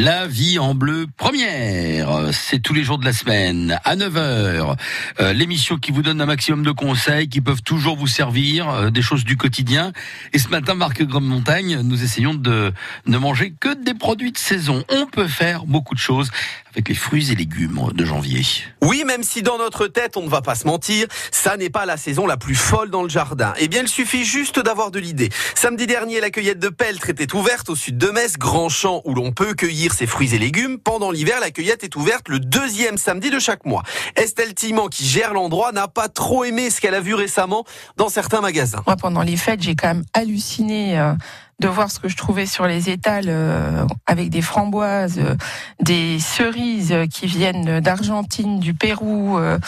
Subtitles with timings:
[0.00, 4.76] La vie en bleu première, c'est tous les jours de la semaine à 9h.
[5.18, 8.90] Euh, L'émission qui vous donne un maximum de conseils qui peuvent toujours vous servir, euh,
[8.90, 9.92] des choses du quotidien.
[10.32, 12.72] Et ce matin, Marc Grande-Montagne, nous essayons de
[13.06, 14.84] ne manger que des produits de saison.
[14.88, 16.30] On peut faire beaucoup de choses
[16.78, 18.42] avec les fruits et légumes de janvier.
[18.82, 21.86] Oui, même si dans notre tête, on ne va pas se mentir, ça n'est pas
[21.86, 23.52] la saison la plus folle dans le jardin.
[23.58, 25.28] Eh bien, il suffit juste d'avoir de l'idée.
[25.56, 29.12] Samedi dernier, la cueillette de Peltre était ouverte au sud de Metz, grand champ où
[29.12, 30.78] l'on peut cueillir ses fruits et légumes.
[30.78, 33.82] Pendant l'hiver, la cueillette est ouverte le deuxième samedi de chaque mois.
[34.14, 37.64] Estelle Timan, qui gère l'endroit, n'a pas trop aimé ce qu'elle a vu récemment
[37.96, 38.84] dans certains magasins.
[38.86, 41.12] Moi, pendant les fêtes, j'ai quand même halluciné euh,
[41.60, 45.34] de voir ce que je trouvais sur les étals euh, avec des framboises, euh,
[45.80, 46.67] des cerises
[47.10, 49.58] qui viennent d'Argentine, du Pérou, euh,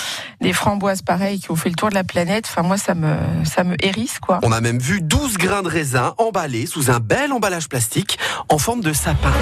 [0.40, 2.46] des framboises pareilles qui ont fait le tour de la planète.
[2.48, 4.40] Enfin, moi, ça me, ça me hérisse, quoi.
[4.42, 8.18] On a même vu 12 grains de raisin emballés sous un bel emballage plastique
[8.48, 9.32] en forme de sapin.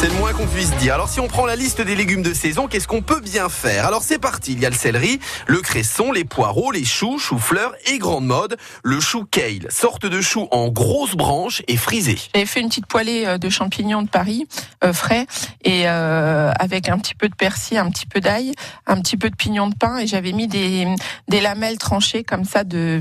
[0.00, 0.94] C'est le moins qu'on puisse dire.
[0.94, 3.84] Alors si on prend la liste des légumes de saison, qu'est-ce qu'on peut bien faire?
[3.84, 5.18] Alors c'est parti, il y a le céleri,
[5.48, 10.20] le cresson, les poireaux, les choux, choux-fleurs et grande mode, le chou kale, sorte de
[10.20, 12.16] chou en grosses branches et frisé.
[12.32, 14.46] J'avais fait une petite poêlée euh, de champignons de Paris,
[14.84, 15.26] euh, frais,
[15.64, 18.52] et euh, avec un petit peu de persil, un petit peu d'ail,
[18.86, 20.86] un petit peu de pignon de pain, et j'avais mis des,
[21.26, 23.00] des lamelles tranchées comme ça de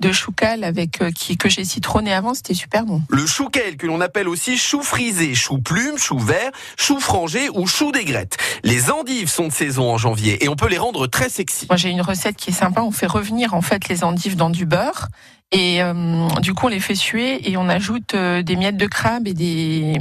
[0.00, 3.02] de chou kale avec euh, qui que j'ai citronné avant, c'était super bon.
[3.08, 7.48] Le chou kale que l'on appelle aussi chou frisé, chou plume, chou vert, chou frangé
[7.54, 8.36] ou chou d'aigrette.
[8.64, 11.66] Les endives sont de saison en janvier et on peut les rendre très sexy.
[11.68, 12.82] Moi, j'ai une recette qui est sympa.
[12.82, 15.08] On fait revenir en fait les endives dans du beurre.
[15.52, 18.86] Et euh, du coup, on les fait suer et on ajoute euh, des miettes de
[18.86, 19.94] crabe et des,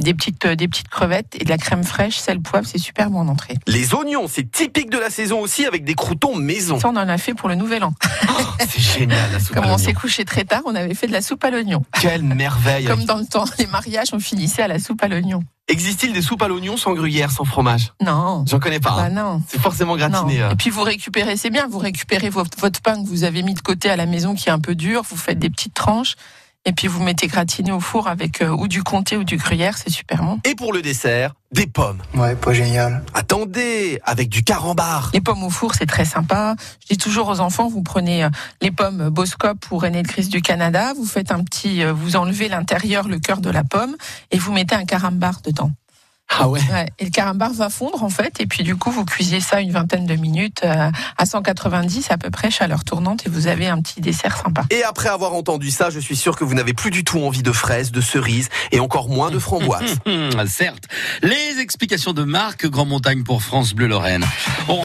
[0.00, 2.66] des petites des petites crevettes et de la crème fraîche, sel, poivre.
[2.66, 3.54] C'est super bon en entrée.
[3.68, 6.80] Les oignons, c'est typique de la saison aussi avec des croutons maison.
[6.80, 7.94] Ça, on en a fait pour le nouvel an.
[8.58, 11.12] c'est génial la soupe Comme à on s'est couché très tard, on avait fait de
[11.12, 11.84] la soupe à l'oignon.
[12.00, 15.44] Quelle merveille Comme dans le temps, les mariages, on finissait à la soupe à l'oignon.
[15.68, 17.92] Existe-t-il des soupes à l'oignon sans gruyère, sans fromage?
[18.02, 18.44] Non.
[18.48, 18.96] J'en connais pas.
[18.96, 19.10] Bah hein.
[19.10, 19.42] non.
[19.46, 20.42] C'est forcément gratiné.
[20.42, 20.50] hein.
[20.52, 23.54] Et puis vous récupérez, c'est bien, vous récupérez votre, votre pain que vous avez mis
[23.54, 26.16] de côté à la maison qui est un peu dur, vous faites des petites tranches
[26.64, 29.76] et puis vous mettez gratiné au four avec euh, ou du comté ou du gruyère,
[29.76, 30.38] c'est super bon.
[30.44, 32.00] Et pour le dessert, des pommes.
[32.14, 33.04] Ouais, pas génial.
[33.14, 35.10] Attendez, avec du carambar.
[35.12, 36.54] Les pommes au four, c'est très sympa.
[36.80, 38.30] Je dis toujours aux enfants, vous prenez euh,
[38.60, 42.16] les pommes Boscop ou René de Crise du Canada, vous faites un petit, euh, vous
[42.16, 43.96] enlevez l'intérieur, le cœur de la pomme
[44.30, 45.72] et vous mettez un carambar dedans.
[46.38, 49.04] Ah ouais Ouais, et le carambar va fondre en fait, et puis du coup vous
[49.04, 53.30] cuisez ça une vingtaine de minutes euh, à 190 à peu près, chaleur tournante, et
[53.30, 54.64] vous avez un petit dessert sympa.
[54.70, 57.42] Et après avoir entendu ça, je suis sûr que vous n'avez plus du tout envie
[57.42, 59.98] de fraises, de cerises et encore moins de framboises.
[60.46, 60.88] Certes.
[61.22, 64.24] Les explications de Marc Grand-Montagne pour France Bleu Lorraine.
[64.68, 64.76] On